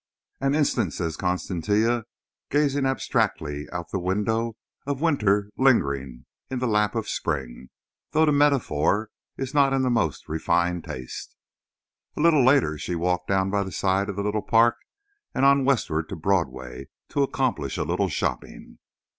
[0.39, 2.05] "An instance," said Constantia,
[2.49, 4.55] gazing abstractedly out the window,
[4.87, 7.69] "of 'winter lingering in the lap of spring,'
[8.09, 11.35] though the metaphor is not in the most refined taste."
[12.17, 14.77] A little later she walked down by the side of the little park
[15.35, 18.79] and on westward to Broadway to accomplish a little shopping.